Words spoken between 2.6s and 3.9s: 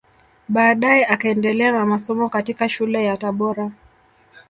shule ya Tabora